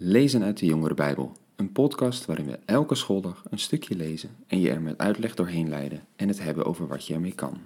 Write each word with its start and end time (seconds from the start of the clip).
Lezen 0.00 0.42
uit 0.42 0.58
de 0.58 0.66
Jongere 0.66 0.94
Bijbel, 0.94 1.32
een 1.56 1.72
podcast 1.72 2.24
waarin 2.24 2.46
we 2.46 2.58
elke 2.64 2.94
schooldag 2.94 3.42
een 3.50 3.58
stukje 3.58 3.96
lezen 3.96 4.30
en 4.46 4.60
je 4.60 4.70
er 4.70 4.80
met 4.80 4.98
uitleg 4.98 5.34
doorheen 5.34 5.68
leiden 5.68 6.04
en 6.16 6.28
het 6.28 6.42
hebben 6.42 6.64
over 6.64 6.86
wat 6.86 7.06
je 7.06 7.14
ermee 7.14 7.34
kan. 7.34 7.58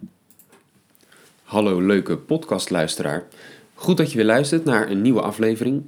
Hallo 1.42 1.80
leuke 1.80 2.16
podcastluisteraar. 2.16 3.28
Goed 3.74 3.96
dat 3.96 4.10
je 4.10 4.16
weer 4.16 4.26
luistert 4.26 4.64
naar 4.64 4.90
een 4.90 5.02
nieuwe 5.02 5.20
aflevering. 5.20 5.82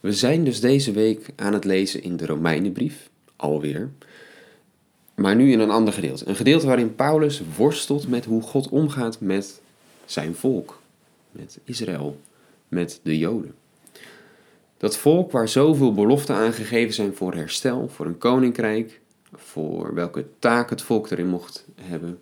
We 0.00 0.12
zijn 0.12 0.44
dus 0.44 0.60
deze 0.60 0.92
week 0.92 1.28
aan 1.36 1.52
het 1.52 1.64
lezen 1.64 2.02
in 2.02 2.16
de 2.16 2.26
Romeinenbrief, 2.26 3.10
alweer. 3.36 3.90
Maar 5.14 5.36
nu 5.36 5.52
in 5.52 5.60
een 5.60 5.70
ander 5.70 5.92
gedeelte. 5.92 6.28
Een 6.28 6.36
gedeelte 6.36 6.66
waarin 6.66 6.94
Paulus 6.94 7.42
worstelt 7.56 8.08
met 8.08 8.24
hoe 8.24 8.42
God 8.42 8.68
omgaat 8.68 9.20
met 9.20 9.60
zijn 10.04 10.34
volk, 10.34 10.80
met 11.30 11.58
Israël, 11.64 12.20
met 12.68 13.00
de 13.02 13.18
Joden. 13.18 13.54
Dat 14.84 14.96
volk 14.96 15.30
waar 15.30 15.48
zoveel 15.48 15.92
beloften 15.92 16.34
aangegeven 16.34 16.94
zijn 16.94 17.14
voor 17.14 17.34
herstel, 17.34 17.88
voor 17.88 18.06
een 18.06 18.18
koninkrijk, 18.18 19.00
voor 19.32 19.94
welke 19.94 20.26
taak 20.38 20.70
het 20.70 20.82
volk 20.82 21.10
erin 21.10 21.28
mocht 21.28 21.66
hebben. 21.80 22.20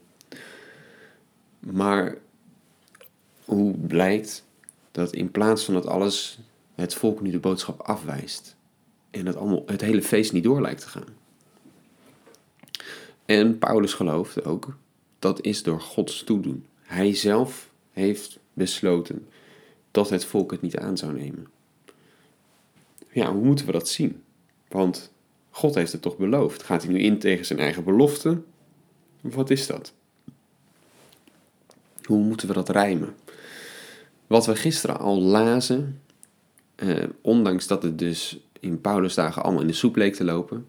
Maar 1.59 2.16
hoe 3.45 3.77
blijkt 3.77 4.45
dat 4.92 5.12
in 5.12 5.30
plaats 5.30 5.64
van 5.64 5.74
dat 5.74 5.87
alles 5.87 6.38
het 6.74 6.95
volk 6.95 7.20
nu 7.20 7.30
de 7.30 7.38
boodschap 7.38 7.80
afwijst 7.80 8.56
en 9.10 9.26
het, 9.26 9.37
allemaal, 9.37 9.62
het 9.66 9.80
hele 9.80 10.02
feest 10.02 10.32
niet 10.32 10.45
door 10.45 10.60
lijkt 10.60 10.80
te 10.80 10.88
gaan. 10.88 11.16
En 13.24 13.59
Paulus 13.59 13.95
gelooft 13.95 14.45
ook 14.45 14.76
dat 15.18 15.40
is 15.40 15.62
door 15.62 15.80
Gods 15.80 16.24
toedoen. 16.24 16.66
Hij 16.82 17.15
zelf 17.15 17.70
heeft 17.92 18.38
besloten 18.52 19.29
dat 19.90 20.10
het 20.10 20.24
volk 20.24 20.51
het 20.51 20.62
niet 20.62 20.79
aan 20.79 20.96
zou 20.96 21.12
nemen 21.12 21.46
ja, 23.12 23.33
hoe 23.33 23.45
moeten 23.45 23.66
we 23.66 23.73
dat 23.73 23.89
zien? 23.89 24.23
Want 24.69 25.12
God 25.51 25.75
heeft 25.75 25.93
het 25.93 26.02
toch 26.02 26.16
beloofd. 26.16 26.62
Gaat 26.62 26.83
hij 26.83 26.93
nu 26.93 26.98
in 26.98 27.19
tegen 27.19 27.45
zijn 27.45 27.59
eigen 27.59 27.85
belofte? 27.85 28.43
Wat 29.21 29.51
is 29.51 29.66
dat? 29.66 29.93
Hoe 32.04 32.19
moeten 32.19 32.49
we 32.49 32.54
dat 32.54 32.69
rijmen? 32.69 33.15
Wat 34.27 34.46
we 34.46 34.57
gisteren 34.57 34.99
al 34.99 35.21
lazen, 35.21 36.01
eh, 36.74 37.04
ondanks 37.21 37.66
dat 37.66 37.82
het 37.82 37.99
dus 37.99 38.41
in 38.60 38.80
Paulus 38.80 39.15
dagen 39.15 39.43
allemaal 39.43 39.60
in 39.60 39.66
de 39.66 39.73
soep 39.73 39.97
leek 39.97 40.15
te 40.15 40.24
lopen, 40.24 40.69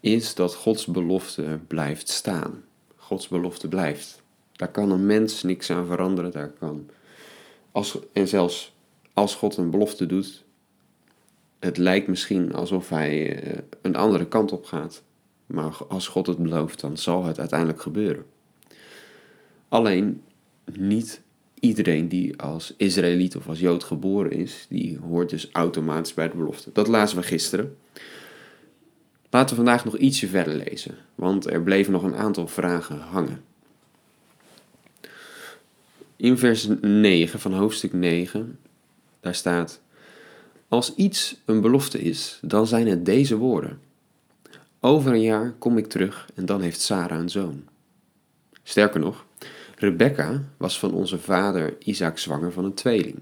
is 0.00 0.34
dat 0.34 0.54
Gods 0.54 0.86
belofte 0.86 1.58
blijft 1.66 2.08
staan. 2.08 2.64
Gods 2.96 3.28
belofte 3.28 3.68
blijft. 3.68 4.22
Daar 4.52 4.70
kan 4.70 4.90
een 4.90 5.06
mens 5.06 5.42
niks 5.42 5.70
aan 5.70 5.86
veranderen. 5.86 6.30
Daar 6.30 6.50
kan, 6.50 6.90
als, 7.72 7.98
en 8.12 8.28
zelfs 8.28 8.74
als 9.12 9.34
God 9.34 9.56
een 9.56 9.70
belofte 9.70 10.06
doet, 10.06 10.41
het 11.62 11.78
lijkt 11.78 12.08
misschien 12.08 12.54
alsof 12.54 12.88
hij 12.88 13.42
eh, 13.42 13.58
een 13.82 13.96
andere 13.96 14.26
kant 14.26 14.52
op 14.52 14.64
gaat. 14.64 15.02
Maar 15.46 15.76
als 15.88 16.08
God 16.08 16.26
het 16.26 16.38
belooft, 16.38 16.80
dan 16.80 16.96
zal 16.96 17.24
het 17.24 17.38
uiteindelijk 17.38 17.80
gebeuren. 17.80 18.24
Alleen 19.68 20.22
niet 20.72 21.20
iedereen 21.60 22.08
die 22.08 22.40
als 22.40 22.74
Israëliet 22.76 23.36
of 23.36 23.48
als 23.48 23.60
Jood 23.60 23.84
geboren 23.84 24.30
is, 24.30 24.66
die 24.68 24.98
hoort 24.98 25.30
dus 25.30 25.48
automatisch 25.52 26.14
bij 26.14 26.28
de 26.28 26.36
belofte. 26.36 26.70
Dat 26.72 26.88
lazen 26.88 27.16
we 27.16 27.22
gisteren. 27.22 27.76
Laten 29.30 29.48
we 29.48 29.62
vandaag 29.62 29.84
nog 29.84 29.96
ietsje 29.96 30.26
verder 30.26 30.54
lezen, 30.54 30.94
want 31.14 31.50
er 31.50 31.62
bleven 31.62 31.92
nog 31.92 32.02
een 32.02 32.16
aantal 32.16 32.48
vragen 32.48 32.98
hangen. 32.98 33.44
In 36.16 36.38
vers 36.38 36.68
9 36.80 37.40
van 37.40 37.52
hoofdstuk 37.52 37.92
9, 37.92 38.58
daar 39.20 39.34
staat: 39.34 39.80
als 40.72 40.94
iets 40.94 41.36
een 41.44 41.60
belofte 41.60 42.00
is, 42.00 42.38
dan 42.42 42.66
zijn 42.66 42.86
het 42.88 43.04
deze 43.04 43.36
woorden. 43.36 43.80
Over 44.80 45.12
een 45.12 45.22
jaar 45.22 45.54
kom 45.58 45.78
ik 45.78 45.86
terug 45.86 46.28
en 46.34 46.46
dan 46.46 46.60
heeft 46.60 46.80
Sarah 46.80 47.18
een 47.18 47.28
zoon. 47.28 47.64
Sterker 48.62 49.00
nog, 49.00 49.24
Rebecca 49.76 50.44
was 50.56 50.78
van 50.78 50.92
onze 50.92 51.18
vader 51.18 51.76
Isaac 51.78 52.18
zwanger 52.18 52.52
van 52.52 52.64
een 52.64 52.74
tweeling. 52.74 53.18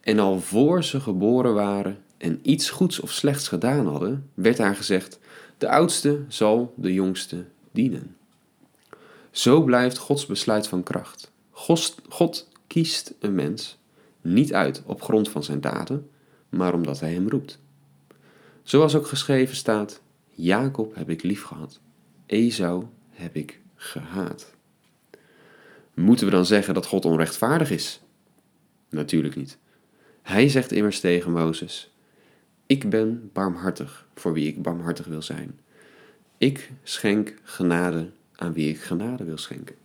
En 0.00 0.18
al 0.18 0.40
voor 0.40 0.84
ze 0.84 1.00
geboren 1.00 1.54
waren 1.54 1.98
en 2.16 2.38
iets 2.42 2.70
goeds 2.70 3.00
of 3.00 3.10
slechts 3.10 3.48
gedaan 3.48 3.86
hadden, 3.86 4.30
werd 4.34 4.58
haar 4.58 4.76
gezegd: 4.76 5.18
De 5.58 5.68
oudste 5.68 6.24
zal 6.28 6.74
de 6.76 6.92
jongste 6.92 7.44
dienen. 7.72 8.16
Zo 9.30 9.62
blijft 9.62 9.98
Gods 9.98 10.26
besluit 10.26 10.66
van 10.66 10.82
kracht. 10.82 11.30
God, 12.08 12.48
kiest 12.66 13.14
een 13.20 13.34
mens 13.34 13.78
niet 14.20 14.54
uit 14.54 14.82
op 14.86 15.02
grond 15.02 15.28
van 15.28 15.44
zijn 15.44 15.60
daden, 15.60 16.08
maar 16.56 16.74
omdat 16.74 17.00
hij 17.00 17.12
hem 17.12 17.28
roept. 17.28 17.58
Zoals 18.62 18.94
ook 18.94 19.06
geschreven 19.06 19.56
staat: 19.56 20.00
Jacob 20.30 20.94
heb 20.94 21.10
ik 21.10 21.22
lief 21.22 21.42
gehad, 21.42 21.80
Esau 22.26 22.84
heb 23.10 23.36
ik 23.36 23.60
gehaat. 23.74 24.54
Moeten 25.94 26.26
we 26.26 26.32
dan 26.32 26.46
zeggen 26.46 26.74
dat 26.74 26.86
God 26.86 27.04
onrechtvaardig 27.04 27.70
is? 27.70 28.00
Natuurlijk 28.88 29.36
niet. 29.36 29.58
Hij 30.22 30.48
zegt 30.48 30.72
immers 30.72 31.00
tegen 31.00 31.32
Mozes: 31.32 31.92
Ik 32.66 32.90
ben 32.90 33.30
barmhartig 33.32 34.06
voor 34.14 34.32
wie 34.32 34.48
ik 34.48 34.62
barmhartig 34.62 35.06
wil 35.06 35.22
zijn. 35.22 35.58
Ik 36.38 36.70
schenk 36.82 37.34
genade 37.42 38.10
aan 38.34 38.52
wie 38.52 38.68
ik 38.68 38.80
genade 38.80 39.24
wil 39.24 39.38
schenken. 39.38 39.76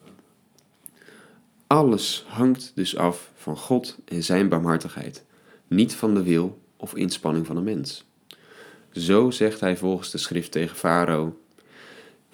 Alles 1.68 2.26
hangt 2.28 2.72
dus 2.76 2.98
af 2.98 3.32
van 3.36 3.58
God 3.58 3.98
en 4.06 4.24
zijn 4.24 4.50
barmhartigheid 4.50 5.24
niet 5.70 5.96
van 5.96 6.14
de 6.14 6.24
wil 6.24 6.60
of 6.76 6.96
inspanning 6.96 7.46
van 7.46 7.58
een 7.58 7.64
mens. 7.64 8.08
Zo 8.92 9.32
zegt 9.32 9.60
hij 9.60 9.78
volgens 9.78 10.12
de 10.12 10.18
schrift 10.18 10.52
tegen 10.52 10.76
Farao: 10.76 11.40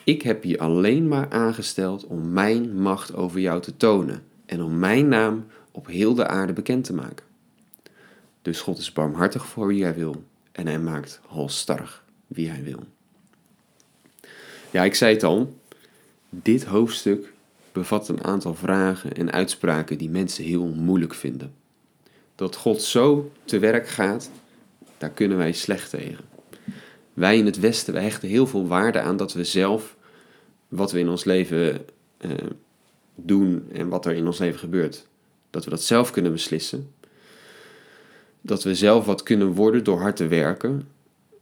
Ik 0.03 0.21
heb 0.21 0.43
je 0.43 0.59
alleen 0.59 1.07
maar 1.07 1.29
aangesteld 1.29 2.05
om 2.05 2.31
mijn 2.31 2.81
macht 2.81 3.15
over 3.15 3.39
jou 3.39 3.61
te 3.61 3.77
tonen 3.77 4.23
en 4.45 4.61
om 4.61 4.79
mijn 4.79 5.07
naam 5.07 5.45
op 5.71 5.87
heel 5.87 6.15
de 6.15 6.27
aarde 6.27 6.53
bekend 6.53 6.83
te 6.83 6.93
maken. 6.93 7.25
Dus 8.41 8.61
God 8.61 8.77
is 8.77 8.93
barmhartig 8.93 9.45
voor 9.45 9.67
wie 9.67 9.83
hij 9.83 9.95
wil 9.95 10.23
en 10.51 10.67
hij 10.67 10.79
maakt 10.79 11.19
halstarrig 11.27 12.03
wie 12.27 12.49
hij 12.49 12.63
wil. 12.63 12.83
Ja, 14.71 14.83
ik 14.83 14.95
zei 14.95 15.13
het 15.13 15.23
al, 15.23 15.59
dit 16.29 16.63
hoofdstuk 16.63 17.33
bevat 17.71 18.07
een 18.07 18.23
aantal 18.23 18.55
vragen 18.55 19.13
en 19.13 19.31
uitspraken 19.31 19.97
die 19.97 20.09
mensen 20.09 20.43
heel 20.43 20.67
moeilijk 20.67 21.13
vinden 21.13 21.53
dat 22.35 22.55
God 22.55 22.81
zo 22.81 23.31
te 23.43 23.59
werk 23.59 23.87
gaat, 23.87 24.29
daar 24.97 25.09
kunnen 25.09 25.37
wij 25.37 25.51
slecht 25.51 25.89
tegen. 25.89 26.25
Wij 27.13 27.37
in 27.37 27.45
het 27.45 27.59
Westen, 27.59 27.93
wij 27.93 28.03
hechten 28.03 28.29
heel 28.29 28.47
veel 28.47 28.67
waarde 28.67 28.99
aan 28.99 29.17
dat 29.17 29.33
we 29.33 29.43
zelf 29.43 29.95
wat 30.67 30.91
we 30.91 30.99
in 30.99 31.09
ons 31.09 31.23
leven 31.23 31.85
eh, 32.17 32.31
doen 33.15 33.69
en 33.71 33.89
wat 33.89 34.05
er 34.05 34.13
in 34.13 34.25
ons 34.25 34.37
leven 34.37 34.59
gebeurt, 34.59 35.07
dat 35.49 35.63
we 35.63 35.69
dat 35.69 35.83
zelf 35.83 36.11
kunnen 36.11 36.31
beslissen. 36.31 36.93
Dat 38.41 38.63
we 38.63 38.75
zelf 38.75 39.05
wat 39.05 39.23
kunnen 39.23 39.53
worden 39.53 39.83
door 39.83 39.99
hard 39.99 40.15
te 40.15 40.27
werken. 40.27 40.87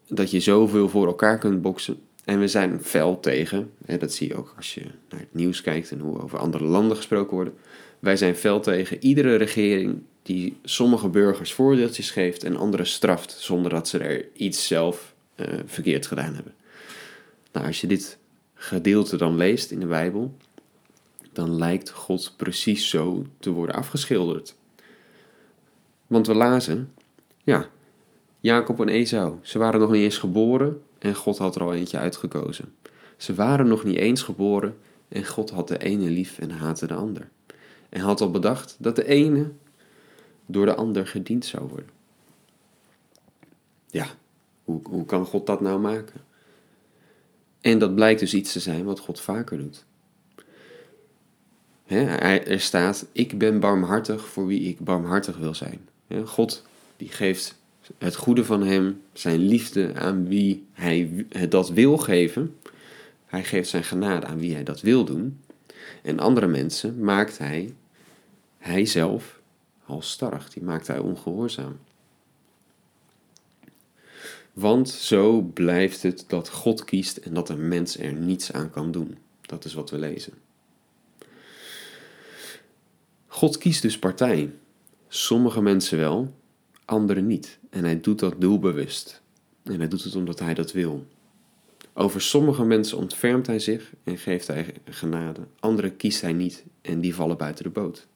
Dat 0.08 0.32
je 0.32 0.40
zoveel 0.40 0.90
voor 0.90 1.08
elkaar 1.08 1.38
kunt 1.38 1.62
boksen. 1.62 1.98
En 2.24 2.40
we 2.40 2.48
zijn 2.48 2.84
fel 2.84 3.20
tegen, 3.20 3.72
hè, 3.86 3.98
dat 3.98 4.14
zie 4.14 4.28
je 4.28 4.36
ook 4.36 4.54
als 4.56 4.74
je 4.74 4.82
naar 5.10 5.20
het 5.20 5.34
nieuws 5.34 5.62
kijkt 5.62 5.92
en 5.92 6.00
hoe 6.00 6.22
over 6.22 6.40
andere 6.40 6.64
landen 6.64 6.98
gesproken 6.98 7.36
wordt. 7.36 7.52
Wij 8.00 8.18
zijn 8.18 8.36
fel 8.36 8.60
tegen 8.60 9.04
iedere 9.04 9.36
regering 9.36 10.02
die 10.24 10.58
sommige 10.64 11.08
burgers 11.08 11.54
voordeeltjes 11.54 12.12
geeft 12.12 12.44
en 12.44 12.58
andere 12.58 12.86
straft 12.86 13.32
zonder 13.32 13.72
dat 13.72 13.88
ze 13.88 13.98
er 13.98 14.26
iets 14.34 14.68
zelf 14.68 15.14
uh, 15.36 15.48
verkeerd 15.66 16.08
gedaan 16.08 16.34
hebben. 16.34 16.54
Nou, 17.52 17.66
als 17.68 17.82
je 17.82 17.88
dit 17.88 18.18
gedeelte 18.54 19.18
dan 19.18 19.38
leest 19.38 19.72
in 19.72 19.80
de 19.80 19.86
Bijbel, 19.86 20.38
dan 21.34 21.56
lijkt 21.56 21.90
God 21.90 22.34
precies 22.38 22.90
zo 22.90 23.26
te 23.40 23.50
worden 23.50 23.76
afgeschilderd. 23.76 24.56
Want 26.08 26.28
we 26.28 26.34
lazen, 26.34 26.94
ja, 27.44 27.70
Jacob 28.40 28.82
en 28.82 28.90
Esau, 28.90 29.36
ze 29.42 29.58
waren 29.58 29.80
nog 29.80 29.92
niet 29.92 30.02
eens 30.02 30.18
geboren 30.18 30.82
en 31.00 31.16
God 31.16 31.38
had 31.38 31.56
er 31.56 31.62
al 31.62 31.74
eentje 31.74 31.98
uitgekozen. 31.98 32.74
Ze 33.18 33.34
waren 33.34 33.68
nog 33.68 33.84
niet 33.84 33.98
eens 33.98 34.22
geboren 34.22 34.78
en 35.08 35.26
God 35.26 35.50
had 35.50 35.68
de 35.68 35.78
ene 35.78 36.10
lief 36.10 36.40
en 36.40 36.52
haatte 36.52 36.88
de 36.88 36.94
ander. 36.94 37.30
En 37.90 38.02
had 38.02 38.22
al 38.22 38.32
bedacht 38.32 38.76
dat 38.80 38.96
de 38.96 39.08
ene 39.08 39.52
door 40.46 40.66
de 40.66 40.76
ander 40.76 41.08
gediend 41.08 41.46
zou 41.46 41.68
worden. 41.68 41.90
Ja, 43.90 44.08
hoe, 44.64 44.80
hoe 44.84 45.06
kan 45.06 45.26
God 45.26 45.46
dat 45.46 45.62
nou 45.62 45.80
maken? 45.80 46.22
En 47.62 47.80
dat 47.80 47.96
blijkt 47.96 48.20
dus 48.20 48.34
iets 48.34 48.52
te 48.52 48.60
zijn 48.60 48.84
wat 48.84 49.00
God 49.00 49.22
vaker 49.22 49.58
doet. 49.58 49.86
er 51.88 52.60
staat, 52.60 53.06
ik 53.12 53.38
ben 53.38 53.60
barmhartig 53.60 54.28
voor 54.28 54.48
wie 54.48 54.62
ik 54.62 54.80
barmhartig 54.80 55.38
wil 55.38 55.56
zijn. 55.56 55.88
God 56.26 56.64
die 56.98 57.10
geeft 57.10 57.56
het 57.98 58.16
goede 58.16 58.46
van 58.46 58.64
hem, 58.64 59.02
zijn 59.14 59.40
liefde 59.40 59.94
aan 59.96 60.28
wie 60.28 60.66
hij 60.72 61.26
dat 61.50 61.70
wil 61.70 61.98
geven. 61.98 62.56
Hij 63.26 63.44
geeft 63.44 63.70
zijn 63.70 63.84
genade 63.84 64.26
aan 64.26 64.40
wie 64.40 64.54
hij 64.54 64.64
dat 64.64 64.82
wil 64.82 65.06
doen. 65.06 65.40
En 66.02 66.20
andere 66.20 66.48
mensen 66.48 67.00
maakt 67.00 67.38
hij, 67.38 67.74
hij 68.58 68.86
zelf, 68.86 69.40
halstarrig, 69.84 70.50
die 70.50 70.64
maakt 70.64 70.88
hij 70.88 71.00
ongehoorzaam. 71.00 71.80
Want 74.54 74.90
zo 74.90 75.42
blijft 75.42 76.04
het 76.04 76.26
dat 76.28 76.50
God 76.50 76.84
kiest 76.84 77.18
en 77.18 77.34
dat 77.34 77.50
een 77.50 77.68
mens 77.68 77.98
er 77.98 78.14
niets 78.14 78.52
aan 78.52 78.70
kan 78.70 78.92
doen. 78.92 79.18
Dat 79.42 79.66
is 79.66 79.74
wat 79.74 79.90
we 79.90 79.98
lezen. 79.98 80.34
God 83.28 83.58
kiest 83.58 83.82
dus 83.82 84.00
partij. 84.00 84.52
Sommige 85.08 85.62
mensen 85.62 85.98
wel, 85.98 86.34
anderen 86.86 87.28
niet. 87.28 87.60
En 87.70 87.84
hij 87.84 88.00
doet 88.02 88.20
dat 88.20 88.42
doelbewust. 88.42 89.22
En 89.64 89.78
hij 89.78 89.88
doet 89.88 90.04
het 90.04 90.16
omdat 90.16 90.40
hij 90.40 90.54
dat 90.54 90.72
wil. 90.72 91.06
Over 91.94 92.22
sommige 92.22 92.64
mensen 92.64 92.98
ontfermt 92.98 93.48
hij 93.48 93.60
zich 93.60 93.94
en 94.04 94.18
geeft 94.18 94.48
hij 94.48 94.74
genade. 94.86 95.42
Anderen 95.60 95.96
kiest 95.96 96.22
hij 96.22 96.34
niet 96.34 96.64
en 96.82 97.02
die 97.02 97.16
vallen 97.16 97.38
buiten 97.38 97.64
de 97.64 97.70
boot. 97.70 98.08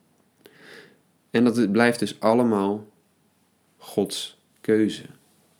En 1.31 1.43
dat 1.43 1.71
blijft 1.71 1.99
dus 1.99 2.19
allemaal 2.19 2.87
Gods 3.77 4.37
keuze. 4.61 5.03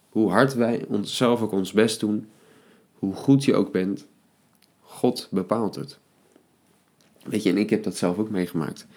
Hoe 0.10 0.32
hard 0.32 0.54
wij 0.54 0.86
onszelf 0.88 1.42
ook 1.42 1.52
ons 1.52 1.72
best 1.72 2.00
doen, 2.00 2.30
hoe 2.94 3.14
goed 3.14 3.44
je 3.44 3.56
ook 3.56 3.72
bent, 3.72 4.08
God 4.82 5.28
bepaalt 5.32 5.76
het. 5.76 6.00
Weet 7.24 7.44
je, 7.44 7.50
en 7.50 7.58
ik 7.58 7.70
heb 7.70 7.84
dat 7.84 7.98
zelf 7.98 8.18
ook 8.18 8.30
meegemaakt. 8.30 8.88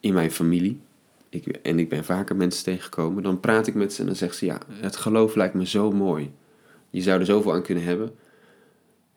In 0.00 0.14
mijn 0.14 0.30
familie. 0.30 0.80
Ik, 1.28 1.46
en 1.46 1.78
ik 1.78 1.88
ben 1.88 2.04
vaker 2.04 2.36
mensen 2.36 2.64
tegengekomen. 2.64 3.22
Dan 3.22 3.40
praat 3.40 3.66
ik 3.66 3.74
met 3.74 3.92
ze 3.92 4.00
en 4.00 4.06
dan 4.06 4.16
zegt 4.16 4.36
ze: 4.36 4.46
Ja, 4.46 4.60
het 4.70 4.96
geloof 4.96 5.34
lijkt 5.34 5.54
me 5.54 5.66
zo 5.66 5.90
mooi. 5.90 6.32
Je 6.90 7.02
zou 7.02 7.20
er 7.20 7.26
zoveel 7.26 7.52
aan 7.52 7.62
kunnen 7.62 7.84
hebben. 7.84 8.14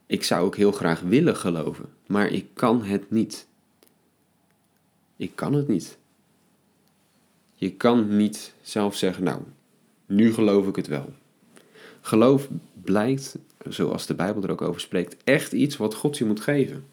Ik 0.06 0.24
zou 0.24 0.46
ook 0.46 0.56
heel 0.56 0.72
graag 0.72 1.02
willen 1.02 1.36
geloven, 1.36 1.86
maar 2.08 2.28
ik 2.28 2.48
kan 2.54 2.84
het 2.84 3.12
niet. 3.12 3.48
Ik 5.16 5.36
kan 5.36 5.54
het 5.54 5.68
niet. 5.68 5.98
Je 7.62 7.72
kan 7.72 8.18
niet 8.18 8.54
zelf 8.62 8.96
zeggen, 8.96 9.24
nou, 9.24 9.42
nu 10.06 10.34
geloof 10.34 10.68
ik 10.68 10.76
het 10.76 10.88
wel. 10.88 11.14
Geloof 12.02 12.50
blijkt, 12.84 13.38
zoals 13.68 14.06
de 14.06 14.14
Bijbel 14.14 14.44
er 14.44 14.52
ook 14.52 14.62
over 14.62 14.82
spreekt, 14.82 15.18
echt 15.24 15.52
iets 15.52 15.78
wat 15.78 15.94
God 15.94 16.18
je 16.18 16.26
moet 16.26 16.40
geven. 16.40 16.86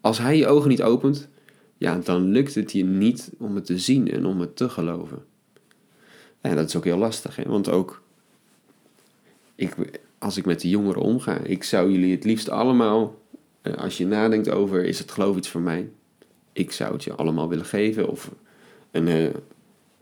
Als 0.00 0.18
Hij 0.18 0.36
je 0.36 0.46
ogen 0.46 0.68
niet 0.68 0.82
opent, 0.82 1.28
ja, 1.78 1.98
dan 1.98 2.22
lukt 2.22 2.54
het 2.54 2.72
je 2.72 2.84
niet 2.84 3.30
om 3.38 3.54
het 3.54 3.66
te 3.66 3.78
zien 3.78 4.10
en 4.10 4.26
om 4.26 4.40
het 4.40 4.56
te 4.56 4.68
geloven. 4.68 5.24
En 6.40 6.56
dat 6.56 6.68
is 6.68 6.76
ook 6.76 6.84
heel 6.84 6.98
lastig, 6.98 7.36
hè? 7.36 7.44
want 7.44 7.68
ook 7.68 8.02
ik, 9.54 10.00
als 10.18 10.36
ik 10.36 10.46
met 10.46 10.60
de 10.60 10.68
jongeren 10.68 11.02
omga, 11.02 11.38
ik 11.38 11.64
zou 11.64 11.90
jullie 11.90 12.14
het 12.14 12.24
liefst 12.24 12.48
allemaal, 12.48 13.20
eh, 13.62 13.74
als 13.74 13.96
je 13.98 14.06
nadenkt 14.06 14.50
over 14.50 14.84
is 14.84 14.98
het 14.98 15.10
geloof 15.10 15.36
iets 15.36 15.48
voor 15.48 15.60
mij, 15.60 15.90
ik 16.52 16.72
zou 16.72 16.92
het 16.92 17.04
je 17.04 17.14
allemaal 17.14 17.48
willen 17.48 17.64
geven 17.64 18.08
of 18.08 18.30
een 18.90 19.06
uh, 19.06 19.28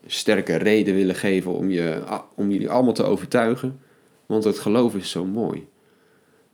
sterke 0.06 0.56
reden 0.56 0.94
willen 0.94 1.14
geven 1.14 1.52
om, 1.52 1.70
je, 1.70 2.02
om 2.34 2.50
jullie 2.50 2.70
allemaal 2.70 2.92
te 2.92 3.04
overtuigen, 3.04 3.80
want 4.26 4.44
het 4.44 4.58
geloof 4.58 4.94
is 4.94 5.10
zo 5.10 5.24
mooi. 5.24 5.68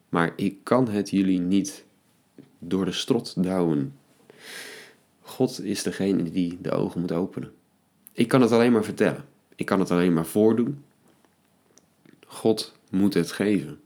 Maar 0.08 0.32
ik 0.36 0.56
kan 0.62 0.88
het 0.88 1.10
jullie 1.10 1.40
niet 1.40 1.84
door 2.58 2.84
de 2.84 2.92
strot 2.92 3.42
douwen. 3.42 3.98
God 5.20 5.62
is 5.62 5.82
degene 5.82 6.30
die 6.30 6.58
de 6.60 6.70
ogen 6.70 7.00
moet 7.00 7.12
openen. 7.12 7.52
Ik 8.12 8.28
kan 8.28 8.40
het 8.40 8.52
alleen 8.52 8.72
maar 8.72 8.84
vertellen. 8.84 9.24
Ik 9.54 9.66
kan 9.66 9.80
het 9.80 9.90
alleen 9.90 10.12
maar 10.12 10.26
voordoen. 10.26 10.84
God 12.26 12.74
moet 12.90 13.14
het 13.14 13.32
geven. 13.32 13.80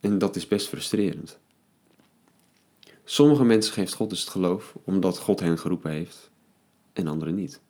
En 0.00 0.18
dat 0.18 0.36
is 0.36 0.48
best 0.48 0.68
frustrerend. 0.68 1.38
Sommige 3.04 3.44
mensen 3.44 3.72
geeft 3.72 3.94
God 3.94 4.10
dus 4.10 4.20
het 4.20 4.28
geloof 4.28 4.74
omdat 4.84 5.18
God 5.18 5.40
hen 5.40 5.58
geroepen 5.58 5.90
heeft 5.90 6.29
en 7.00 7.06
anderen 7.06 7.34
niet. 7.34 7.60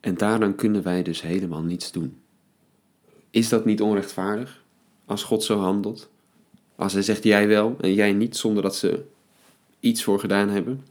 En 0.00 0.16
daarom 0.16 0.54
kunnen 0.54 0.82
wij 0.82 1.02
dus 1.02 1.22
helemaal 1.22 1.62
niets 1.62 1.92
doen. 1.92 2.18
Is 3.30 3.48
dat 3.48 3.64
niet 3.64 3.80
onrechtvaardig 3.80 4.62
als 5.04 5.22
God 5.22 5.44
zo 5.44 5.58
handelt? 5.58 6.10
Als 6.76 6.92
hij 6.92 7.02
zegt 7.02 7.22
jij 7.22 7.48
wel 7.48 7.76
en 7.80 7.94
jij 7.94 8.12
niet 8.12 8.36
zonder 8.36 8.62
dat 8.62 8.76
ze 8.76 9.04
iets 9.80 10.04
voor 10.04 10.20
gedaan 10.20 10.48
hebben? 10.48 10.84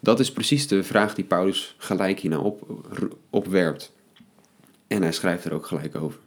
Dat 0.00 0.20
is 0.20 0.32
precies 0.32 0.68
de 0.68 0.82
vraag 0.82 1.14
die 1.14 1.24
Paulus 1.24 1.74
gelijk 1.78 2.20
hierna 2.20 2.38
op, 2.38 2.82
opwerpt. 3.30 3.92
En 4.86 5.02
hij 5.02 5.12
schrijft 5.12 5.44
er 5.44 5.52
ook 5.52 5.66
gelijk 5.66 5.96
over. 5.96 6.20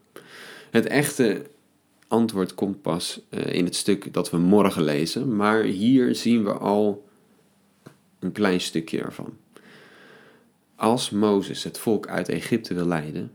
Het 0.72 0.86
echte 0.86 1.46
antwoord 2.08 2.56
komt 2.56 2.82
pas 2.82 3.22
eh, 3.30 3.54
in 3.54 3.66
het 3.66 3.76
stuk 3.76 4.14
dat 4.14 4.30
we 4.30 4.38
morgen 4.38 4.84
lezen, 4.84 5.36
maar 5.36 5.64
hier 5.64 6.16
zien 6.16 6.44
we 6.44 6.52
al 6.52 7.08
een 8.20 8.32
klein 8.32 8.62
stukje 8.62 9.02
ervan. 9.02 9.38
Als 10.84 11.10
Mozes 11.10 11.64
het 11.64 11.78
volk 11.78 12.08
uit 12.08 12.30
Egypte 12.30 12.74
wil 12.74 12.86
leiden, 12.86 13.32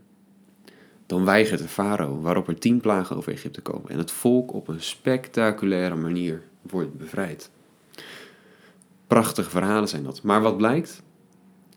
dan 1.05 1.25
weigert 1.25 1.59
de 1.59 1.67
farao, 1.67 2.21
waarop 2.21 2.47
er 2.47 2.59
tien 2.59 2.79
plagen 2.79 3.15
over 3.15 3.31
Egypte 3.31 3.61
komen 3.61 3.89
en 3.89 3.97
het 3.97 4.11
volk 4.11 4.53
op 4.53 4.67
een 4.67 4.81
spectaculaire 4.81 5.95
manier 5.95 6.43
wordt 6.61 6.97
bevrijd. 6.97 7.49
Prachtige 9.07 9.49
verhalen 9.49 9.89
zijn 9.89 10.03
dat. 10.03 10.23
Maar 10.23 10.41
wat 10.41 10.57
blijkt? 10.57 11.01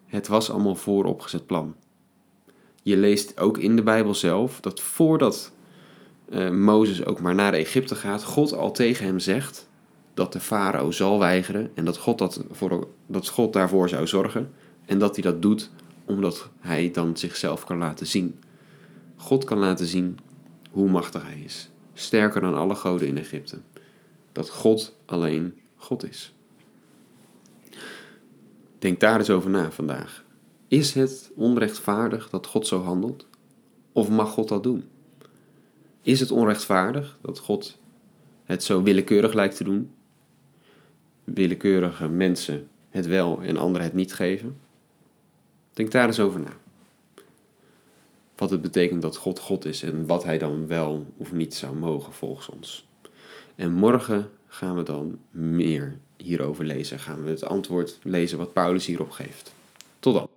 Het 0.06 0.28
was 0.28 0.50
allemaal 0.50 0.74
vooropgezet 0.74 1.46
plan. 1.46 1.74
Je 2.82 2.96
leest 2.96 3.40
ook 3.40 3.58
in 3.58 3.76
de 3.76 3.82
Bijbel 3.82 4.14
zelf 4.14 4.60
dat 4.60 4.80
voordat 4.80 5.52
uh, 6.28 6.50
Mozes 6.50 7.04
ook 7.04 7.20
maar 7.20 7.34
naar 7.34 7.52
Egypte 7.52 7.94
gaat, 7.94 8.24
God 8.24 8.52
al 8.52 8.72
tegen 8.72 9.06
hem 9.06 9.18
zegt 9.18 9.68
dat 10.14 10.32
de 10.32 10.40
farao 10.40 10.90
zal 10.90 11.18
weigeren 11.18 11.70
en 11.74 11.84
dat 11.84 11.96
God, 11.96 12.18
dat, 12.18 12.44
voor, 12.50 12.88
dat 13.06 13.28
God 13.28 13.52
daarvoor 13.52 13.88
zou 13.88 14.06
zorgen 14.06 14.52
en 14.84 14.98
dat 14.98 15.14
hij 15.14 15.24
dat 15.24 15.42
doet 15.42 15.70
omdat 16.04 16.48
hij 16.58 16.90
dan 16.90 17.16
zichzelf 17.16 17.64
kan 17.64 17.78
laten 17.78 18.06
zien. 18.06 18.40
God 19.16 19.44
kan 19.44 19.58
laten 19.58 19.86
zien 19.86 20.18
hoe 20.70 20.90
machtig 20.90 21.22
hij 21.22 21.40
is, 21.40 21.70
sterker 21.94 22.40
dan 22.40 22.54
alle 22.54 22.74
goden 22.74 23.08
in 23.08 23.18
Egypte. 23.18 23.58
Dat 24.32 24.50
God 24.50 24.96
alleen 25.04 25.58
God 25.76 26.08
is. 26.08 26.34
Denk 28.78 29.00
daar 29.00 29.18
eens 29.18 29.30
over 29.30 29.50
na 29.50 29.70
vandaag. 29.70 30.24
Is 30.68 30.94
het 30.94 31.30
onrechtvaardig 31.34 32.30
dat 32.30 32.46
God 32.46 32.66
zo 32.66 32.82
handelt? 32.82 33.26
Of 33.92 34.08
mag 34.08 34.30
God 34.30 34.48
dat 34.48 34.62
doen? 34.62 34.84
Is 36.02 36.20
het 36.20 36.30
onrechtvaardig 36.30 37.18
dat 37.20 37.38
God 37.38 37.78
het 38.44 38.64
zo 38.64 38.82
willekeurig 38.82 39.32
lijkt 39.32 39.56
te 39.56 39.64
doen? 39.64 39.90
Willekeurige 41.24 42.08
mensen 42.08 42.68
het 42.90 43.06
wel 43.06 43.42
en 43.42 43.56
anderen 43.56 43.86
het 43.86 43.94
niet 43.94 44.14
geven? 44.14 44.56
Denk 45.82 45.94
daar 45.94 46.06
eens 46.06 46.20
over 46.20 46.40
na. 46.40 46.56
Wat 48.36 48.50
het 48.50 48.62
betekent 48.62 49.02
dat 49.02 49.16
God 49.16 49.38
God 49.38 49.64
is 49.64 49.82
en 49.82 50.06
wat 50.06 50.24
hij 50.24 50.38
dan 50.38 50.66
wel 50.66 51.06
of 51.16 51.32
niet 51.32 51.54
zou 51.54 51.76
mogen 51.76 52.12
volgens 52.12 52.48
ons. 52.48 52.88
En 53.54 53.72
morgen 53.72 54.30
gaan 54.46 54.76
we 54.76 54.82
dan 54.82 55.18
meer 55.30 55.98
hierover 56.16 56.64
lezen. 56.64 56.98
Gaan 56.98 57.24
we 57.24 57.30
het 57.30 57.44
antwoord 57.44 57.98
lezen 58.02 58.38
wat 58.38 58.52
Paulus 58.52 58.86
hierop 58.86 59.10
geeft. 59.10 59.54
Tot 59.98 60.14
dan. 60.14 60.28